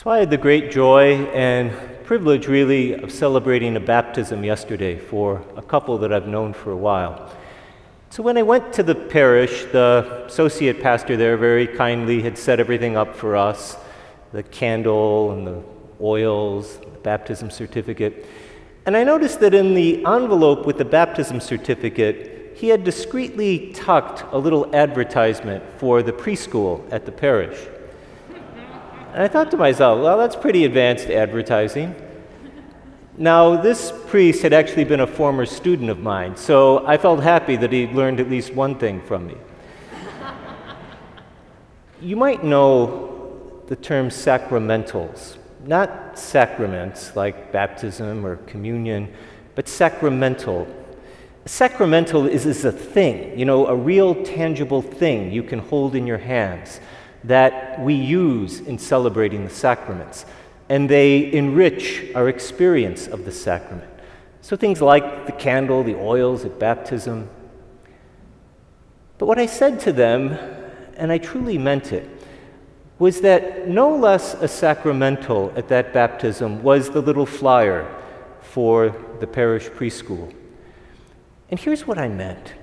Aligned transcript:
So 0.00 0.10
I 0.10 0.18
had 0.18 0.30
the 0.30 0.36
great 0.36 0.70
joy 0.70 1.24
and 1.34 1.72
privilege, 2.04 2.46
really, 2.46 2.92
of 2.92 3.10
celebrating 3.10 3.74
a 3.74 3.80
baptism 3.80 4.44
yesterday 4.44 4.96
for 4.96 5.42
a 5.56 5.62
couple 5.62 5.98
that 5.98 6.12
I've 6.12 6.28
known 6.28 6.52
for 6.52 6.70
a 6.70 6.76
while. 6.76 7.34
So 8.10 8.22
when 8.22 8.36
I 8.36 8.42
went 8.44 8.72
to 8.74 8.84
the 8.84 8.94
parish, 8.94 9.64
the 9.72 10.22
associate 10.28 10.80
pastor 10.80 11.16
there 11.16 11.36
very 11.36 11.66
kindly 11.66 12.22
had 12.22 12.38
set 12.38 12.60
everything 12.60 12.96
up 12.96 13.16
for 13.16 13.34
us 13.34 13.76
the 14.30 14.44
candle 14.44 15.32
and 15.32 15.44
the 15.44 15.64
oils, 16.00 16.76
the 16.76 17.00
baptism 17.02 17.50
certificate. 17.50 18.24
And 18.86 18.96
I 18.96 19.02
noticed 19.02 19.40
that 19.40 19.52
in 19.52 19.74
the 19.74 20.06
envelope 20.06 20.64
with 20.64 20.78
the 20.78 20.84
baptism 20.84 21.40
certificate, 21.40 22.56
he 22.56 22.68
had 22.68 22.84
discreetly 22.84 23.72
tucked 23.72 24.22
a 24.32 24.38
little 24.38 24.72
advertisement 24.76 25.64
for 25.76 26.04
the 26.04 26.12
preschool 26.12 26.84
at 26.92 27.04
the 27.04 27.10
parish. 27.10 27.58
And 29.12 29.22
I 29.22 29.28
thought 29.28 29.50
to 29.52 29.56
myself, 29.56 30.00
well, 30.02 30.18
that's 30.18 30.36
pretty 30.36 30.64
advanced 30.64 31.08
advertising. 31.08 31.94
Now, 33.16 33.60
this 33.60 33.92
priest 34.06 34.42
had 34.42 34.52
actually 34.52 34.84
been 34.84 35.00
a 35.00 35.06
former 35.06 35.44
student 35.46 35.90
of 35.90 35.98
mine, 35.98 36.36
so 36.36 36.86
I 36.86 36.98
felt 36.98 37.22
happy 37.22 37.56
that 37.56 37.72
he'd 37.72 37.92
learned 37.92 38.20
at 38.20 38.30
least 38.30 38.54
one 38.54 38.78
thing 38.78 39.00
from 39.00 39.26
me. 39.26 39.36
you 42.00 42.16
might 42.16 42.44
know 42.44 43.62
the 43.66 43.76
term 43.76 44.08
sacramentals, 44.08 45.38
not 45.64 46.16
sacraments 46.16 47.16
like 47.16 47.50
baptism 47.50 48.24
or 48.24 48.36
communion, 48.36 49.12
but 49.54 49.68
sacramental. 49.68 50.68
Sacramental 51.44 52.26
is, 52.26 52.46
is 52.46 52.64
a 52.64 52.70
thing, 52.70 53.36
you 53.36 53.46
know, 53.46 53.66
a 53.66 53.74
real 53.74 54.22
tangible 54.22 54.82
thing 54.82 55.32
you 55.32 55.42
can 55.42 55.58
hold 55.58 55.96
in 55.96 56.06
your 56.06 56.18
hands 56.18 56.78
that 57.24 57.80
we 57.80 57.94
use 57.94 58.60
in 58.60 58.78
celebrating 58.78 59.44
the 59.44 59.50
sacraments, 59.50 60.24
and 60.68 60.88
they 60.88 61.32
enrich 61.32 62.04
our 62.14 62.28
experience 62.28 63.06
of 63.06 63.24
the 63.24 63.32
sacrament. 63.32 63.90
So 64.40 64.56
things 64.56 64.80
like 64.80 65.26
the 65.26 65.32
candle, 65.32 65.82
the 65.82 65.96
oils 65.96 66.44
at 66.44 66.58
baptism. 66.58 67.28
But 69.18 69.26
what 69.26 69.38
I 69.38 69.46
said 69.46 69.80
to 69.80 69.92
them, 69.92 70.38
and 70.96 71.10
I 71.10 71.18
truly 71.18 71.58
meant 71.58 71.92
it, 71.92 72.08
was 72.98 73.20
that 73.20 73.68
no 73.68 73.94
less 73.94 74.34
a 74.34 74.48
sacramental 74.48 75.52
at 75.56 75.68
that 75.68 75.92
baptism 75.92 76.62
was 76.62 76.90
the 76.90 77.00
little 77.00 77.26
flyer 77.26 77.86
for 78.40 78.94
the 79.20 79.26
parish 79.26 79.68
preschool. 79.68 80.34
And 81.50 81.58
here's 81.60 81.86
what 81.86 81.98
I 81.98 82.08
meant. 82.08 82.54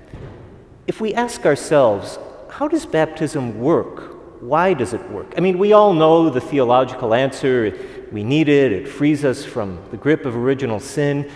If 0.86 1.00
we 1.00 1.14
ask 1.14 1.46
ourselves, 1.46 2.18
how 2.50 2.68
does 2.68 2.86
baptism 2.86 3.60
work 3.60 4.15
why 4.46 4.74
does 4.74 4.94
it 4.94 5.10
work? 5.10 5.34
I 5.36 5.40
mean, 5.40 5.58
we 5.58 5.72
all 5.72 5.92
know 5.92 6.30
the 6.30 6.40
theological 6.40 7.14
answer. 7.14 7.76
We 8.12 8.22
need 8.22 8.48
it, 8.48 8.70
it 8.70 8.86
frees 8.86 9.24
us 9.24 9.44
from 9.44 9.80
the 9.90 9.96
grip 9.96 10.24
of 10.24 10.36
original 10.36 10.78
sin. 10.78 11.28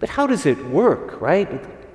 But 0.00 0.08
how 0.08 0.26
does 0.26 0.46
it 0.46 0.58
work, 0.66 1.20
right? 1.20 1.48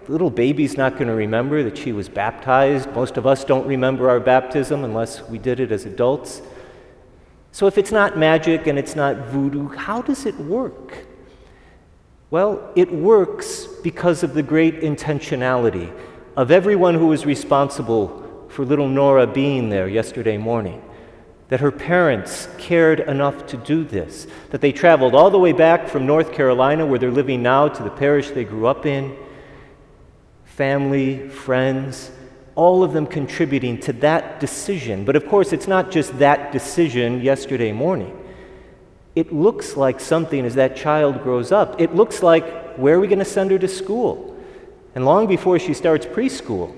The 0.05 0.11
little 0.11 0.29
baby's 0.29 0.77
not 0.77 0.93
going 0.93 1.07
to 1.07 1.13
remember 1.13 1.61
that 1.63 1.77
she 1.77 1.91
was 1.91 2.07
baptized. 2.07 2.89
Most 2.93 3.17
of 3.17 3.27
us 3.27 3.43
don't 3.43 3.67
remember 3.67 4.09
our 4.09 4.21
baptism 4.21 4.85
unless 4.85 5.21
we 5.23 5.39
did 5.39 5.59
it 5.59 5.73
as 5.73 5.85
adults. 5.85 6.41
So 7.51 7.67
if 7.67 7.77
it's 7.77 7.91
not 7.91 8.17
magic 8.17 8.65
and 8.67 8.79
it's 8.79 8.95
not 8.95 9.17
voodoo, 9.27 9.67
how 9.69 10.01
does 10.01 10.25
it 10.25 10.37
work? 10.37 11.05
Well, 12.31 12.71
it 12.75 12.91
works 12.93 13.67
because 13.83 14.23
of 14.23 14.33
the 14.33 14.43
great 14.43 14.79
intentionality 14.81 15.93
of 16.37 16.49
everyone 16.49 16.95
who 16.95 17.11
is 17.11 17.25
responsible 17.25 18.24
for 18.55 18.63
little 18.63 18.87
Nora 18.87 19.27
being 19.27 19.67
there 19.67 19.89
yesterday 19.89 20.37
morning. 20.37 20.81
That 21.49 21.59
her 21.59 21.71
parents 21.71 22.47
cared 22.57 23.01
enough 23.01 23.45
to 23.47 23.57
do 23.57 23.83
this, 23.83 24.27
that 24.51 24.61
they 24.61 24.71
traveled 24.71 25.13
all 25.13 25.29
the 25.29 25.37
way 25.37 25.51
back 25.51 25.89
from 25.89 26.05
North 26.05 26.31
Carolina, 26.31 26.85
where 26.85 26.97
they're 26.97 27.11
living 27.11 27.43
now, 27.43 27.67
to 27.67 27.83
the 27.83 27.89
parish 27.89 28.31
they 28.31 28.45
grew 28.45 28.65
up 28.65 28.85
in. 28.85 29.13
Family, 30.45 31.27
friends, 31.27 32.11
all 32.55 32.81
of 32.81 32.93
them 32.93 33.05
contributing 33.05 33.77
to 33.81 33.91
that 33.93 34.39
decision. 34.39 35.03
But 35.03 35.17
of 35.17 35.27
course, 35.27 35.51
it's 35.51 35.67
not 35.67 35.91
just 35.91 36.17
that 36.19 36.53
decision 36.53 37.21
yesterday 37.21 37.73
morning. 37.73 38.17
It 39.15 39.33
looks 39.33 39.75
like 39.75 39.99
something 39.99 40.45
as 40.45 40.55
that 40.55 40.77
child 40.77 41.23
grows 41.23 41.51
up. 41.51 41.81
It 41.81 41.93
looks 41.93 42.23
like 42.23 42.77
where 42.77 42.95
are 42.95 42.99
we 43.01 43.07
going 43.07 43.19
to 43.19 43.25
send 43.25 43.51
her 43.51 43.59
to 43.59 43.67
school? 43.67 44.33
And 44.95 45.05
long 45.05 45.27
before 45.27 45.59
she 45.59 45.73
starts 45.73 46.05
preschool, 46.05 46.73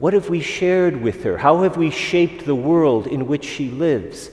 what 0.00 0.14
have 0.14 0.30
we 0.30 0.40
shared 0.40 1.02
with 1.02 1.24
her? 1.24 1.36
How 1.36 1.62
have 1.62 1.76
we 1.76 1.90
shaped 1.90 2.46
the 2.46 2.54
world 2.54 3.06
in 3.06 3.26
which 3.26 3.44
she 3.44 3.68
lives? 3.68 4.30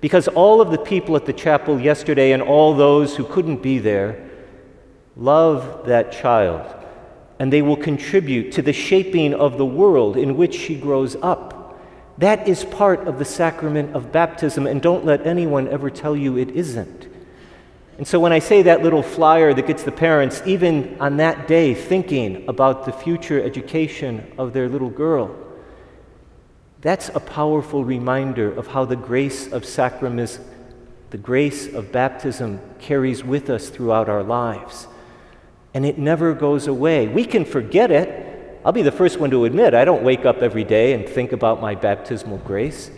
Because 0.00 0.26
all 0.26 0.60
of 0.60 0.72
the 0.72 0.78
people 0.78 1.14
at 1.14 1.24
the 1.24 1.32
chapel 1.32 1.80
yesterday 1.80 2.32
and 2.32 2.42
all 2.42 2.74
those 2.74 3.16
who 3.16 3.24
couldn't 3.24 3.62
be 3.62 3.78
there 3.78 4.28
love 5.16 5.86
that 5.86 6.10
child, 6.10 6.66
and 7.38 7.52
they 7.52 7.62
will 7.62 7.76
contribute 7.76 8.50
to 8.52 8.62
the 8.62 8.72
shaping 8.72 9.32
of 9.32 9.56
the 9.56 9.64
world 9.64 10.16
in 10.16 10.36
which 10.36 10.56
she 10.56 10.74
grows 10.74 11.14
up. 11.22 11.80
That 12.18 12.48
is 12.48 12.64
part 12.64 13.06
of 13.06 13.20
the 13.20 13.24
sacrament 13.24 13.94
of 13.94 14.10
baptism, 14.10 14.66
and 14.66 14.82
don't 14.82 15.04
let 15.04 15.24
anyone 15.24 15.68
ever 15.68 15.90
tell 15.90 16.16
you 16.16 16.36
it 16.36 16.50
isn't. 16.50 17.08
And 17.96 18.06
so 18.06 18.18
when 18.18 18.32
I 18.32 18.40
say 18.40 18.62
that 18.62 18.82
little 18.82 19.02
flyer 19.02 19.54
that 19.54 19.66
gets 19.66 19.84
the 19.84 19.92
parents, 19.92 20.42
even 20.44 20.96
on 21.00 21.18
that 21.18 21.46
day, 21.46 21.74
thinking 21.74 22.44
about 22.48 22.86
the 22.86 22.92
future 22.92 23.40
education 23.40 24.32
of 24.36 24.52
their 24.52 24.68
little 24.68 24.90
girl, 24.90 25.34
that's 26.80 27.08
a 27.14 27.20
powerful 27.20 27.84
reminder 27.84 28.52
of 28.52 28.66
how 28.66 28.84
the 28.84 28.96
grace 28.96 29.50
of 29.50 29.64
sacraments, 29.64 30.40
the 31.10 31.18
grace 31.18 31.72
of 31.72 31.92
baptism, 31.92 32.60
carries 32.80 33.22
with 33.22 33.48
us 33.48 33.68
throughout 33.68 34.08
our 34.08 34.24
lives. 34.24 34.88
And 35.72 35.86
it 35.86 35.96
never 35.96 36.34
goes 36.34 36.66
away. 36.66 37.06
We 37.06 37.24
can 37.24 37.44
forget 37.44 37.90
it. 37.90 38.60
I'll 38.64 38.72
be 38.72 38.82
the 38.82 38.92
first 38.92 39.20
one 39.20 39.30
to 39.30 39.44
admit 39.44 39.72
I 39.72 39.84
don't 39.84 40.02
wake 40.02 40.26
up 40.26 40.38
every 40.38 40.64
day 40.64 40.94
and 40.94 41.08
think 41.08 41.32
about 41.32 41.60
my 41.60 41.74
baptismal 41.74 42.38
grace. 42.38 42.90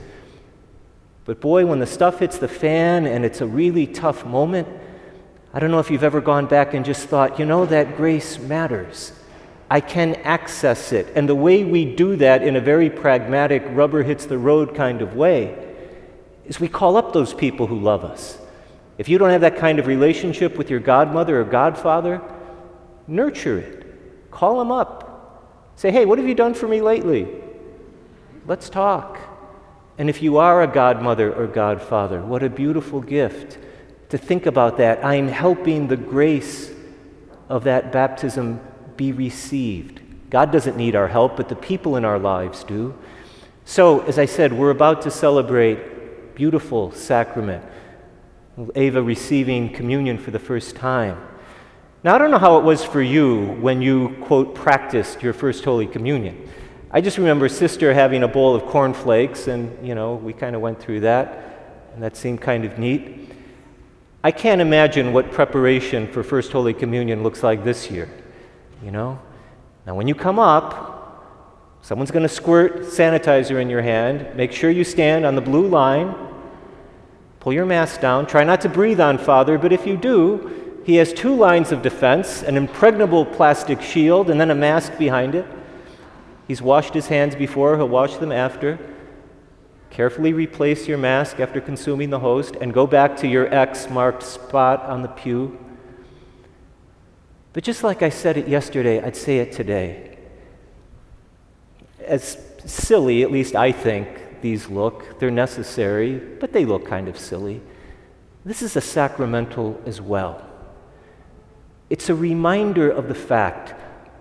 But 1.26 1.40
boy, 1.40 1.66
when 1.66 1.80
the 1.80 1.86
stuff 1.86 2.20
hits 2.20 2.38
the 2.38 2.48
fan 2.48 3.04
and 3.04 3.24
it's 3.24 3.40
a 3.40 3.46
really 3.46 3.86
tough 3.86 4.24
moment, 4.24 4.68
I 5.56 5.58
don't 5.58 5.70
know 5.70 5.78
if 5.78 5.90
you've 5.90 6.04
ever 6.04 6.20
gone 6.20 6.44
back 6.44 6.74
and 6.74 6.84
just 6.84 7.08
thought, 7.08 7.38
you 7.38 7.46
know, 7.46 7.64
that 7.64 7.96
grace 7.96 8.38
matters. 8.38 9.14
I 9.70 9.80
can 9.80 10.16
access 10.16 10.92
it. 10.92 11.10
And 11.14 11.26
the 11.26 11.34
way 11.34 11.64
we 11.64 11.96
do 11.96 12.16
that 12.16 12.42
in 12.42 12.56
a 12.56 12.60
very 12.60 12.90
pragmatic, 12.90 13.64
rubber 13.70 14.02
hits 14.02 14.26
the 14.26 14.36
road 14.36 14.74
kind 14.74 15.00
of 15.00 15.16
way 15.16 15.56
is 16.44 16.60
we 16.60 16.68
call 16.68 16.98
up 16.98 17.14
those 17.14 17.32
people 17.32 17.66
who 17.66 17.80
love 17.80 18.04
us. 18.04 18.36
If 18.98 19.08
you 19.08 19.16
don't 19.16 19.30
have 19.30 19.40
that 19.40 19.56
kind 19.56 19.78
of 19.78 19.86
relationship 19.86 20.58
with 20.58 20.68
your 20.68 20.80
godmother 20.80 21.40
or 21.40 21.44
godfather, 21.44 22.20
nurture 23.06 23.56
it. 23.56 24.30
Call 24.30 24.58
them 24.58 24.70
up. 24.70 25.72
Say, 25.76 25.90
hey, 25.90 26.04
what 26.04 26.18
have 26.18 26.28
you 26.28 26.34
done 26.34 26.52
for 26.52 26.68
me 26.68 26.82
lately? 26.82 27.28
Let's 28.46 28.68
talk. 28.68 29.18
And 29.96 30.10
if 30.10 30.20
you 30.20 30.36
are 30.36 30.62
a 30.62 30.66
godmother 30.66 31.32
or 31.32 31.46
godfather, 31.46 32.20
what 32.20 32.42
a 32.42 32.50
beautiful 32.50 33.00
gift 33.00 33.56
to 34.08 34.18
think 34.18 34.46
about 34.46 34.76
that. 34.78 35.04
I'm 35.04 35.28
helping 35.28 35.88
the 35.88 35.96
grace 35.96 36.70
of 37.48 37.64
that 37.64 37.92
baptism 37.92 38.60
be 38.96 39.12
received. 39.12 40.00
God 40.30 40.50
doesn't 40.50 40.76
need 40.76 40.96
our 40.96 41.08
help, 41.08 41.36
but 41.36 41.48
the 41.48 41.56
people 41.56 41.96
in 41.96 42.04
our 42.04 42.18
lives 42.18 42.64
do. 42.64 42.94
So, 43.64 44.00
as 44.00 44.18
I 44.18 44.26
said, 44.26 44.52
we're 44.52 44.70
about 44.70 45.02
to 45.02 45.10
celebrate 45.10 46.34
beautiful 46.34 46.92
sacrament. 46.92 47.64
Ava 48.74 49.02
receiving 49.02 49.72
communion 49.72 50.18
for 50.18 50.30
the 50.30 50.38
first 50.38 50.76
time. 50.76 51.20
Now, 52.02 52.14
I 52.14 52.18
don't 52.18 52.30
know 52.30 52.38
how 52.38 52.58
it 52.58 52.64
was 52.64 52.84
for 52.84 53.02
you 53.02 53.56
when 53.60 53.82
you, 53.82 54.16
quote, 54.22 54.54
practiced 54.54 55.22
your 55.22 55.32
first 55.32 55.64
Holy 55.64 55.86
Communion. 55.86 56.48
I 56.90 57.00
just 57.00 57.18
remember 57.18 57.48
sister 57.48 57.92
having 57.92 58.22
a 58.22 58.28
bowl 58.28 58.54
of 58.54 58.64
cornflakes, 58.66 59.48
and, 59.48 59.86
you 59.86 59.94
know, 59.94 60.14
we 60.14 60.32
kind 60.32 60.54
of 60.54 60.62
went 60.62 60.80
through 60.80 61.00
that, 61.00 61.90
and 61.94 62.02
that 62.02 62.16
seemed 62.16 62.40
kind 62.40 62.64
of 62.64 62.78
neat. 62.78 63.25
I 64.26 64.32
can't 64.32 64.60
imagine 64.60 65.12
what 65.12 65.30
preparation 65.30 66.08
for 66.08 66.24
First 66.24 66.50
Holy 66.50 66.74
Communion 66.74 67.22
looks 67.22 67.44
like 67.44 67.62
this 67.62 67.92
year. 67.92 68.10
You 68.82 68.90
know? 68.90 69.20
Now, 69.86 69.94
when 69.94 70.08
you 70.08 70.16
come 70.16 70.40
up, 70.40 71.78
someone's 71.80 72.10
going 72.10 72.24
to 72.24 72.28
squirt 72.28 72.80
sanitizer 72.80 73.62
in 73.62 73.70
your 73.70 73.82
hand. 73.82 74.34
Make 74.34 74.50
sure 74.50 74.68
you 74.68 74.82
stand 74.82 75.24
on 75.24 75.36
the 75.36 75.40
blue 75.40 75.68
line. 75.68 76.12
Pull 77.38 77.52
your 77.52 77.66
mask 77.66 78.00
down. 78.00 78.26
Try 78.26 78.42
not 78.42 78.60
to 78.62 78.68
breathe 78.68 79.00
on 79.00 79.16
Father, 79.16 79.58
but 79.58 79.72
if 79.72 79.86
you 79.86 79.96
do, 79.96 80.80
he 80.84 80.96
has 80.96 81.12
two 81.12 81.32
lines 81.32 81.70
of 81.70 81.82
defense 81.82 82.42
an 82.42 82.56
impregnable 82.56 83.24
plastic 83.24 83.80
shield 83.80 84.28
and 84.28 84.40
then 84.40 84.50
a 84.50 84.56
mask 84.56 84.98
behind 84.98 85.36
it. 85.36 85.46
He's 86.48 86.60
washed 86.60 86.94
his 86.94 87.06
hands 87.06 87.36
before, 87.36 87.76
he'll 87.76 87.88
wash 87.88 88.16
them 88.16 88.32
after. 88.32 88.76
Carefully 89.96 90.34
replace 90.34 90.86
your 90.86 90.98
mask 90.98 91.40
after 91.40 91.58
consuming 91.58 92.10
the 92.10 92.18
host 92.18 92.54
and 92.60 92.74
go 92.74 92.86
back 92.86 93.16
to 93.16 93.26
your 93.26 93.46
X 93.46 93.88
marked 93.88 94.22
spot 94.22 94.82
on 94.82 95.00
the 95.00 95.08
pew. 95.08 95.58
But 97.54 97.64
just 97.64 97.82
like 97.82 98.02
I 98.02 98.10
said 98.10 98.36
it 98.36 98.46
yesterday, 98.46 99.02
I'd 99.02 99.16
say 99.16 99.38
it 99.38 99.52
today. 99.52 100.18
As 102.04 102.36
silly, 102.66 103.22
at 103.22 103.32
least 103.32 103.56
I 103.56 103.72
think, 103.72 104.42
these 104.42 104.68
look, 104.68 105.18
they're 105.18 105.30
necessary, 105.30 106.18
but 106.18 106.52
they 106.52 106.66
look 106.66 106.84
kind 106.84 107.08
of 107.08 107.18
silly. 107.18 107.62
This 108.44 108.60
is 108.60 108.76
a 108.76 108.82
sacramental 108.82 109.80
as 109.86 110.02
well. 110.02 110.46
It's 111.88 112.10
a 112.10 112.14
reminder 112.14 112.90
of 112.90 113.08
the 113.08 113.14
fact 113.14 113.72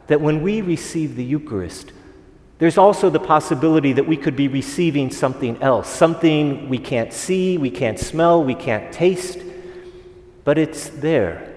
that 0.07 0.21
when 0.21 0.41
we 0.41 0.61
receive 0.61 1.17
the 1.17 1.25
Eucharist, 1.25 1.91
there's 2.57 2.77
also 2.77 3.09
the 3.09 3.19
possibility 3.19 3.91
that 3.93 4.07
we 4.07 4.15
could 4.15 4.35
be 4.35 4.47
receiving 4.47 5.11
something 5.11 5.61
else, 5.61 5.89
something 5.89 6.69
we 6.69 6.77
can't 6.77 7.11
see, 7.11 7.57
we 7.57 7.69
can't 7.69 7.99
smell, 7.99 8.43
we 8.43 8.55
can't 8.55 8.93
taste, 8.93 9.39
but 10.45 10.57
it's 10.57 10.89
there. 10.89 11.53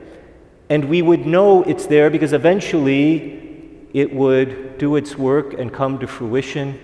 And 0.69 0.87
we 0.87 1.03
would 1.03 1.25
know 1.25 1.63
it's 1.63 1.87
there 1.87 2.11
because 2.11 2.33
eventually 2.33 3.87
it 3.95 4.13
would 4.13 4.77
do 4.79 4.97
its 4.97 5.17
work 5.17 5.55
and 5.55 5.73
come 5.73 5.99
to 6.01 6.07
fruition. 6.07 6.79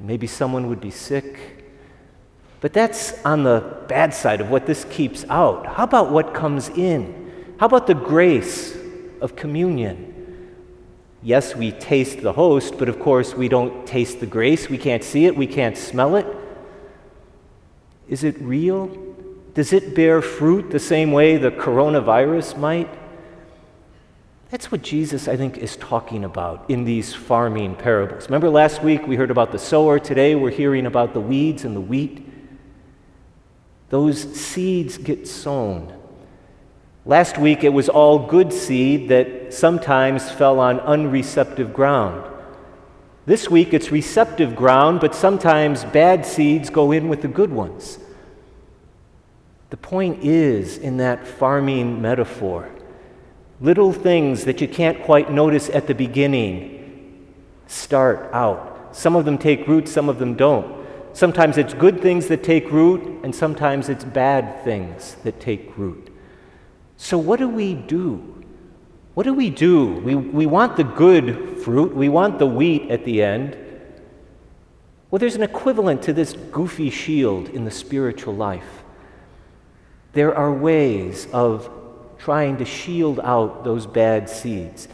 Maybe 0.00 0.26
someone 0.26 0.68
would 0.68 0.80
be 0.80 0.90
sick. 0.90 1.62
But 2.60 2.72
that's 2.72 3.22
on 3.24 3.42
the 3.42 3.84
bad 3.86 4.14
side 4.14 4.40
of 4.40 4.48
what 4.48 4.66
this 4.66 4.84
keeps 4.86 5.24
out. 5.28 5.66
How 5.66 5.84
about 5.84 6.10
what 6.10 6.32
comes 6.32 6.68
in? 6.70 7.54
How 7.58 7.66
about 7.66 7.86
the 7.86 7.94
grace 7.94 8.76
of 9.20 9.36
communion? 9.36 10.11
Yes, 11.22 11.54
we 11.54 11.70
taste 11.70 12.20
the 12.20 12.32
host, 12.32 12.78
but 12.78 12.88
of 12.88 12.98
course 12.98 13.34
we 13.34 13.48
don't 13.48 13.86
taste 13.86 14.18
the 14.18 14.26
grace. 14.26 14.68
We 14.68 14.78
can't 14.78 15.04
see 15.04 15.26
it, 15.26 15.36
we 15.36 15.46
can't 15.46 15.76
smell 15.76 16.16
it. 16.16 16.26
Is 18.08 18.24
it 18.24 18.40
real? 18.40 18.90
Does 19.54 19.72
it 19.72 19.94
bear 19.94 20.20
fruit 20.20 20.70
the 20.70 20.80
same 20.80 21.12
way 21.12 21.36
the 21.36 21.52
coronavirus 21.52 22.58
might? 22.58 22.88
That's 24.50 24.70
what 24.70 24.82
Jesus, 24.82 25.28
I 25.28 25.36
think, 25.36 25.58
is 25.58 25.76
talking 25.76 26.24
about 26.24 26.68
in 26.68 26.84
these 26.84 27.14
farming 27.14 27.76
parables. 27.76 28.26
Remember 28.26 28.50
last 28.50 28.82
week 28.82 29.06
we 29.06 29.16
heard 29.16 29.30
about 29.30 29.52
the 29.52 29.58
sower. 29.58 29.98
Today 29.98 30.34
we're 30.34 30.50
hearing 30.50 30.86
about 30.86 31.14
the 31.14 31.20
weeds 31.20 31.64
and 31.64 31.76
the 31.76 31.80
wheat. 31.80 32.26
Those 33.90 34.20
seeds 34.34 34.98
get 34.98 35.28
sown. 35.28 36.01
Last 37.04 37.36
week, 37.36 37.64
it 37.64 37.72
was 37.72 37.88
all 37.88 38.28
good 38.28 38.52
seed 38.52 39.08
that 39.08 39.52
sometimes 39.52 40.30
fell 40.30 40.60
on 40.60 40.78
unreceptive 40.78 41.72
ground. 41.72 42.24
This 43.26 43.50
week, 43.50 43.74
it's 43.74 43.90
receptive 43.90 44.54
ground, 44.54 45.00
but 45.00 45.14
sometimes 45.14 45.84
bad 45.84 46.24
seeds 46.24 46.70
go 46.70 46.92
in 46.92 47.08
with 47.08 47.22
the 47.22 47.28
good 47.28 47.50
ones. 47.50 47.98
The 49.70 49.76
point 49.76 50.22
is, 50.22 50.78
in 50.78 50.98
that 50.98 51.26
farming 51.26 52.00
metaphor, 52.00 52.70
little 53.60 53.92
things 53.92 54.44
that 54.44 54.60
you 54.60 54.68
can't 54.68 55.02
quite 55.02 55.30
notice 55.30 55.70
at 55.70 55.88
the 55.88 55.94
beginning 55.94 57.26
start 57.66 58.30
out. 58.32 58.94
Some 58.94 59.16
of 59.16 59.24
them 59.24 59.38
take 59.38 59.66
root, 59.66 59.88
some 59.88 60.08
of 60.08 60.20
them 60.20 60.34
don't. 60.34 60.86
Sometimes 61.14 61.58
it's 61.58 61.74
good 61.74 62.00
things 62.00 62.28
that 62.28 62.44
take 62.44 62.70
root, 62.70 63.24
and 63.24 63.34
sometimes 63.34 63.88
it's 63.88 64.04
bad 64.04 64.62
things 64.62 65.16
that 65.24 65.40
take 65.40 65.76
root. 65.76 66.11
So, 67.02 67.18
what 67.18 67.40
do 67.40 67.48
we 67.48 67.74
do? 67.74 68.44
What 69.14 69.24
do 69.24 69.34
we 69.34 69.50
do? 69.50 69.86
We, 69.86 70.14
we 70.14 70.46
want 70.46 70.76
the 70.76 70.84
good 70.84 71.58
fruit, 71.58 71.96
we 71.96 72.08
want 72.08 72.38
the 72.38 72.46
wheat 72.46 72.92
at 72.92 73.04
the 73.04 73.24
end. 73.24 73.56
Well, 75.10 75.18
there's 75.18 75.34
an 75.34 75.42
equivalent 75.42 76.02
to 76.02 76.12
this 76.12 76.34
goofy 76.52 76.90
shield 76.90 77.48
in 77.48 77.64
the 77.64 77.72
spiritual 77.72 78.36
life. 78.36 78.84
There 80.12 80.32
are 80.32 80.52
ways 80.52 81.26
of 81.32 81.68
trying 82.18 82.58
to 82.58 82.64
shield 82.64 83.18
out 83.24 83.64
those 83.64 83.84
bad 83.84 84.30
seeds. 84.30 84.86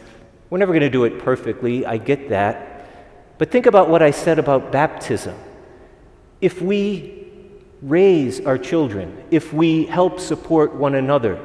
We're 0.49 0.57
never 0.57 0.73
going 0.73 0.81
to 0.81 0.89
do 0.89 1.03
it 1.03 1.19
perfectly, 1.19 1.85
I 1.85 1.97
get 1.97 2.29
that. 2.29 2.87
But 3.37 3.51
think 3.51 3.67
about 3.67 3.87
what 3.87 4.01
I 4.01 4.09
said 4.09 4.39
about 4.39 4.71
baptism. 4.71 5.35
If 6.41 6.59
we 6.59 7.27
raise 7.83 8.41
our 8.41 8.57
children, 8.57 9.23
if 9.29 9.53
we 9.53 9.85
help 9.85 10.19
support 10.19 10.73
one 10.73 10.95
another, 10.95 11.39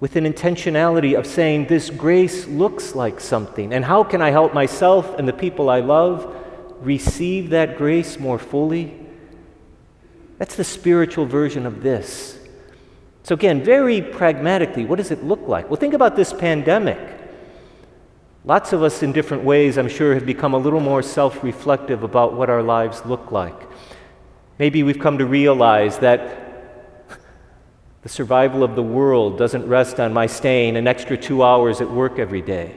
with 0.00 0.16
an 0.16 0.24
intentionality 0.24 1.18
of 1.18 1.26
saying, 1.26 1.66
This 1.66 1.90
grace 1.90 2.46
looks 2.46 2.94
like 2.94 3.20
something, 3.20 3.72
and 3.72 3.84
how 3.84 4.04
can 4.04 4.22
I 4.22 4.30
help 4.30 4.54
myself 4.54 5.18
and 5.18 5.26
the 5.26 5.32
people 5.32 5.68
I 5.68 5.80
love 5.80 6.34
receive 6.80 7.50
that 7.50 7.76
grace 7.76 8.18
more 8.18 8.38
fully? 8.38 8.94
That's 10.38 10.54
the 10.54 10.64
spiritual 10.64 11.26
version 11.26 11.66
of 11.66 11.82
this. 11.82 12.38
So, 13.24 13.34
again, 13.34 13.62
very 13.62 14.00
pragmatically, 14.00 14.84
what 14.84 14.96
does 14.96 15.10
it 15.10 15.24
look 15.24 15.48
like? 15.48 15.68
Well, 15.68 15.80
think 15.80 15.94
about 15.94 16.16
this 16.16 16.32
pandemic. 16.32 16.98
Lots 18.44 18.72
of 18.72 18.82
us, 18.82 19.02
in 19.02 19.12
different 19.12 19.42
ways, 19.42 19.76
I'm 19.76 19.88
sure, 19.88 20.14
have 20.14 20.24
become 20.24 20.54
a 20.54 20.58
little 20.58 20.80
more 20.80 21.02
self 21.02 21.42
reflective 21.42 22.04
about 22.04 22.34
what 22.34 22.48
our 22.48 22.62
lives 22.62 23.04
look 23.04 23.32
like. 23.32 23.60
Maybe 24.58 24.82
we've 24.82 24.98
come 24.98 25.18
to 25.18 25.26
realize 25.26 25.98
that 25.98 26.47
the 28.02 28.08
survival 28.08 28.62
of 28.62 28.76
the 28.76 28.82
world 28.82 29.38
doesn't 29.38 29.66
rest 29.66 29.98
on 29.98 30.12
my 30.12 30.26
staying 30.26 30.76
an 30.76 30.86
extra 30.86 31.16
two 31.16 31.42
hours 31.42 31.80
at 31.80 31.90
work 31.90 32.18
every 32.18 32.42
day. 32.42 32.76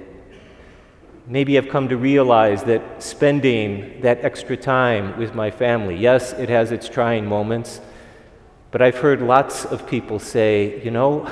Maybe 1.27 1.57
I've 1.57 1.69
come 1.69 1.89
to 1.89 1.97
realize 1.97 2.63
that 2.63 3.03
spending 3.03 4.01
that 4.01 4.23
extra 4.25 4.57
time 4.57 5.17
with 5.19 5.35
my 5.35 5.51
family, 5.51 5.95
yes, 5.95 6.33
it 6.33 6.49
has 6.49 6.71
its 6.71 6.89
trying 6.89 7.25
moments, 7.25 7.79
but 8.71 8.81
I've 8.81 8.97
heard 8.97 9.21
lots 9.21 9.63
of 9.65 9.85
people 9.87 10.17
say, 10.17 10.81
you 10.83 10.91
know, 10.91 11.29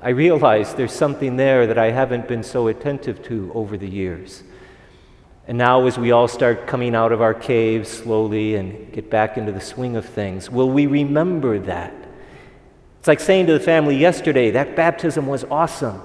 I 0.00 0.10
realize 0.10 0.74
there's 0.74 0.92
something 0.92 1.36
there 1.36 1.66
that 1.66 1.78
I 1.78 1.90
haven't 1.90 2.28
been 2.28 2.42
so 2.42 2.68
attentive 2.68 3.22
to 3.24 3.50
over 3.54 3.76
the 3.76 3.88
years. 3.88 4.42
And 5.48 5.58
now, 5.58 5.86
as 5.86 5.98
we 5.98 6.10
all 6.10 6.26
start 6.26 6.66
coming 6.66 6.94
out 6.94 7.12
of 7.12 7.20
our 7.20 7.34
caves 7.34 7.88
slowly 7.88 8.56
and 8.56 8.92
get 8.92 9.10
back 9.10 9.36
into 9.36 9.52
the 9.52 9.60
swing 9.60 9.94
of 9.96 10.04
things, 10.04 10.50
will 10.50 10.70
we 10.70 10.86
remember 10.86 11.58
that? 11.60 12.05
It's 13.06 13.08
like 13.08 13.20
saying 13.20 13.46
to 13.46 13.52
the 13.52 13.60
family 13.60 13.96
yesterday, 13.96 14.50
that 14.50 14.74
baptism 14.74 15.28
was 15.28 15.44
awesome. 15.44 16.02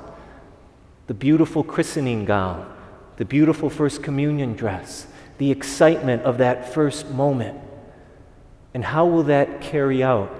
The 1.07 1.15
beautiful 1.15 1.63
christening 1.63 2.25
gown, 2.25 2.71
the 3.17 3.25
beautiful 3.25 3.71
first 3.71 4.03
communion 4.03 4.53
dress, 4.53 5.07
the 5.39 5.49
excitement 5.49 6.21
of 6.21 6.37
that 6.37 6.75
first 6.75 7.09
moment. 7.09 7.59
And 8.75 8.85
how 8.85 9.07
will 9.07 9.23
that 9.23 9.61
carry 9.61 10.03
out 10.03 10.31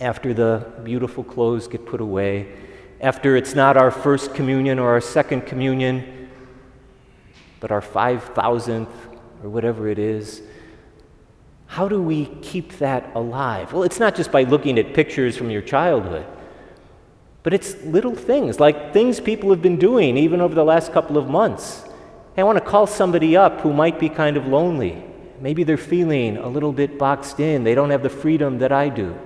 after 0.00 0.34
the 0.34 0.66
beautiful 0.82 1.22
clothes 1.22 1.68
get 1.68 1.86
put 1.86 2.00
away, 2.00 2.48
after 3.00 3.36
it's 3.36 3.54
not 3.54 3.76
our 3.76 3.92
first 3.92 4.34
communion 4.34 4.80
or 4.80 4.88
our 4.88 5.00
second 5.00 5.42
communion, 5.42 6.28
but 7.60 7.70
our 7.70 7.80
5,000th 7.80 8.88
or 9.40 9.48
whatever 9.48 9.86
it 9.86 10.00
is? 10.00 10.42
How 11.66 11.88
do 11.88 12.00
we 12.00 12.26
keep 12.42 12.78
that 12.78 13.10
alive? 13.14 13.72
Well, 13.72 13.82
it's 13.82 14.00
not 14.00 14.14
just 14.14 14.30
by 14.30 14.44
looking 14.44 14.78
at 14.78 14.94
pictures 14.94 15.36
from 15.36 15.50
your 15.50 15.62
childhood, 15.62 16.26
but 17.42 17.52
it's 17.52 17.76
little 17.82 18.14
things, 18.14 18.58
like 18.58 18.92
things 18.92 19.20
people 19.20 19.50
have 19.50 19.62
been 19.62 19.78
doing 19.78 20.16
even 20.16 20.40
over 20.40 20.54
the 20.54 20.64
last 20.64 20.92
couple 20.92 21.18
of 21.18 21.28
months. 21.28 21.84
Hey, 22.34 22.42
I 22.42 22.44
want 22.44 22.58
to 22.58 22.64
call 22.64 22.86
somebody 22.86 23.36
up 23.36 23.60
who 23.60 23.72
might 23.72 23.98
be 23.98 24.08
kind 24.08 24.36
of 24.36 24.46
lonely. 24.46 25.04
Maybe 25.40 25.64
they're 25.64 25.76
feeling 25.76 26.38
a 26.38 26.48
little 26.48 26.72
bit 26.72 26.98
boxed 26.98 27.40
in, 27.40 27.64
they 27.64 27.74
don't 27.74 27.90
have 27.90 28.02
the 28.02 28.10
freedom 28.10 28.58
that 28.58 28.72
I 28.72 28.88
do. 28.88 29.18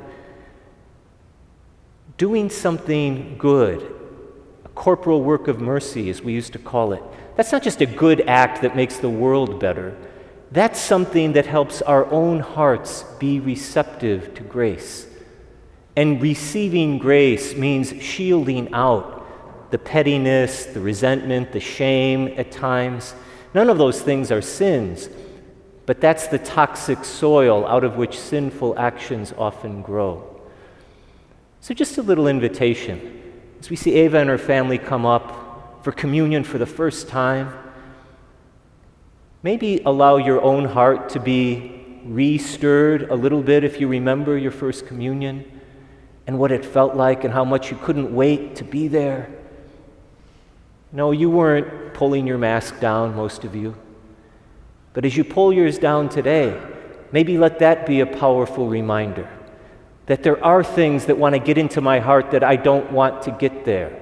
Doing 2.16 2.50
something 2.50 3.36
good, 3.38 3.94
a 4.64 4.68
corporal 4.70 5.22
work 5.22 5.48
of 5.48 5.60
mercy, 5.60 6.10
as 6.10 6.20
we 6.20 6.32
used 6.32 6.52
to 6.54 6.58
call 6.58 6.92
it, 6.92 7.02
that's 7.36 7.52
not 7.52 7.62
just 7.62 7.80
a 7.80 7.86
good 7.86 8.22
act 8.22 8.62
that 8.62 8.76
makes 8.76 8.98
the 8.98 9.08
world 9.08 9.60
better 9.60 9.96
that's 10.52 10.80
something 10.80 11.34
that 11.34 11.46
helps 11.46 11.80
our 11.82 12.10
own 12.10 12.40
hearts 12.40 13.04
be 13.18 13.38
receptive 13.38 14.34
to 14.34 14.42
grace. 14.42 15.06
And 15.96 16.20
receiving 16.20 16.98
grace 16.98 17.54
means 17.54 17.92
shielding 18.02 18.72
out 18.74 19.70
the 19.70 19.78
pettiness, 19.78 20.66
the 20.66 20.80
resentment, 20.80 21.52
the 21.52 21.60
shame 21.60 22.34
at 22.36 22.50
times. 22.50 23.14
None 23.54 23.70
of 23.70 23.78
those 23.78 24.00
things 24.00 24.32
are 24.32 24.42
sins, 24.42 25.08
but 25.86 26.00
that's 26.00 26.26
the 26.26 26.38
toxic 26.38 27.04
soil 27.04 27.66
out 27.66 27.84
of 27.84 27.96
which 27.96 28.18
sinful 28.18 28.78
actions 28.78 29.32
often 29.38 29.82
grow. 29.82 30.40
So, 31.60 31.74
just 31.74 31.98
a 31.98 32.02
little 32.02 32.26
invitation. 32.26 33.18
As 33.60 33.70
we 33.70 33.76
see 33.76 33.94
Ava 33.94 34.18
and 34.18 34.30
her 34.30 34.38
family 34.38 34.78
come 34.78 35.04
up 35.04 35.84
for 35.84 35.92
communion 35.92 36.42
for 36.42 36.58
the 36.58 36.66
first 36.66 37.08
time, 37.08 37.52
Maybe 39.42 39.80
allow 39.86 40.16
your 40.16 40.42
own 40.42 40.66
heart 40.66 41.08
to 41.10 41.20
be 41.20 42.02
restirred 42.06 43.10
a 43.10 43.14
little 43.14 43.42
bit 43.42 43.64
if 43.64 43.80
you 43.80 43.88
remember 43.88 44.36
your 44.36 44.50
first 44.50 44.86
communion 44.86 45.60
and 46.26 46.38
what 46.38 46.52
it 46.52 46.64
felt 46.64 46.94
like 46.94 47.24
and 47.24 47.32
how 47.32 47.44
much 47.44 47.70
you 47.70 47.78
couldn't 47.78 48.14
wait 48.14 48.56
to 48.56 48.64
be 48.64 48.88
there. 48.88 49.30
No, 50.92 51.12
you 51.12 51.30
weren't 51.30 51.94
pulling 51.94 52.26
your 52.26 52.38
mask 52.38 52.80
down, 52.80 53.14
most 53.14 53.44
of 53.44 53.54
you. 53.54 53.76
But 54.92 55.04
as 55.04 55.16
you 55.16 55.24
pull 55.24 55.52
yours 55.52 55.78
down 55.78 56.08
today, 56.08 56.60
maybe 57.12 57.38
let 57.38 57.60
that 57.60 57.86
be 57.86 58.00
a 58.00 58.06
powerful 58.06 58.68
reminder 58.68 59.28
that 60.06 60.22
there 60.22 60.42
are 60.44 60.64
things 60.64 61.06
that 61.06 61.16
want 61.16 61.34
to 61.34 61.38
get 61.38 61.56
into 61.56 61.80
my 61.80 62.00
heart 62.00 62.32
that 62.32 62.42
I 62.42 62.56
don't 62.56 62.90
want 62.90 63.22
to 63.22 63.30
get 63.30 63.64
there. 63.64 64.00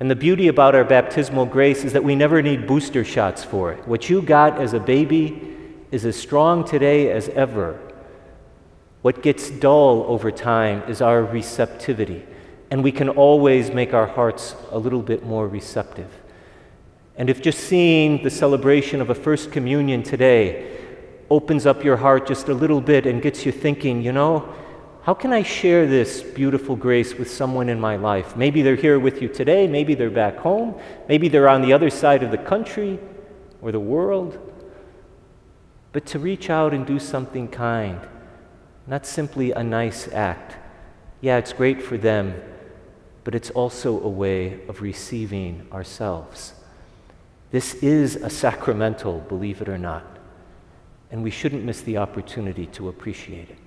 And 0.00 0.10
the 0.10 0.16
beauty 0.16 0.46
about 0.46 0.74
our 0.76 0.84
baptismal 0.84 1.46
grace 1.46 1.84
is 1.84 1.92
that 1.92 2.04
we 2.04 2.14
never 2.14 2.40
need 2.40 2.66
booster 2.66 3.04
shots 3.04 3.42
for 3.42 3.72
it. 3.72 3.86
What 3.88 4.08
you 4.08 4.22
got 4.22 4.60
as 4.60 4.72
a 4.72 4.80
baby 4.80 5.56
is 5.90 6.04
as 6.04 6.16
strong 6.16 6.64
today 6.64 7.10
as 7.10 7.28
ever. 7.30 7.80
What 9.02 9.22
gets 9.22 9.50
dull 9.50 10.04
over 10.06 10.30
time 10.30 10.82
is 10.88 11.02
our 11.02 11.24
receptivity, 11.24 12.24
and 12.70 12.84
we 12.84 12.92
can 12.92 13.08
always 13.08 13.70
make 13.70 13.92
our 13.92 14.06
hearts 14.06 14.54
a 14.70 14.78
little 14.78 15.02
bit 15.02 15.24
more 15.24 15.48
receptive. 15.48 16.10
And 17.16 17.28
if 17.28 17.42
just 17.42 17.58
seeing 17.60 18.22
the 18.22 18.30
celebration 18.30 19.00
of 19.00 19.10
a 19.10 19.14
First 19.14 19.50
Communion 19.50 20.04
today 20.04 20.76
opens 21.30 21.66
up 21.66 21.82
your 21.82 21.96
heart 21.96 22.28
just 22.28 22.48
a 22.48 22.54
little 22.54 22.80
bit 22.80 23.06
and 23.06 23.20
gets 23.20 23.44
you 23.44 23.50
thinking, 23.50 24.02
you 24.02 24.12
know, 24.12 24.54
how 25.08 25.14
can 25.14 25.32
I 25.32 25.42
share 25.42 25.86
this 25.86 26.20
beautiful 26.20 26.76
grace 26.76 27.14
with 27.14 27.30
someone 27.30 27.70
in 27.70 27.80
my 27.80 27.96
life? 27.96 28.36
Maybe 28.36 28.60
they're 28.60 28.76
here 28.76 28.98
with 28.98 29.22
you 29.22 29.28
today, 29.28 29.66
maybe 29.66 29.94
they're 29.94 30.10
back 30.10 30.36
home, 30.36 30.78
maybe 31.08 31.28
they're 31.28 31.48
on 31.48 31.62
the 31.62 31.72
other 31.72 31.88
side 31.88 32.22
of 32.22 32.30
the 32.30 32.36
country 32.36 32.98
or 33.62 33.72
the 33.72 33.80
world. 33.80 34.38
But 35.92 36.04
to 36.08 36.18
reach 36.18 36.50
out 36.50 36.74
and 36.74 36.86
do 36.86 36.98
something 36.98 37.48
kind, 37.48 37.98
not 38.86 39.06
simply 39.06 39.50
a 39.52 39.64
nice 39.64 40.08
act. 40.12 40.56
Yeah, 41.22 41.38
it's 41.38 41.54
great 41.54 41.80
for 41.80 41.96
them, 41.96 42.34
but 43.24 43.34
it's 43.34 43.48
also 43.48 44.02
a 44.02 44.10
way 44.10 44.60
of 44.68 44.82
receiving 44.82 45.66
ourselves. 45.72 46.52
This 47.50 47.72
is 47.76 48.16
a 48.16 48.28
sacramental, 48.28 49.20
believe 49.20 49.62
it 49.62 49.70
or 49.70 49.78
not, 49.78 50.04
and 51.10 51.22
we 51.22 51.30
shouldn't 51.30 51.64
miss 51.64 51.80
the 51.80 51.96
opportunity 51.96 52.66
to 52.66 52.90
appreciate 52.90 53.48
it. 53.48 53.58